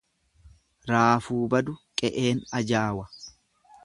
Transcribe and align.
Raafuun 0.89 1.45
badu 1.51 1.73
qe'een 1.97 2.37
ajaawa. 2.57 3.05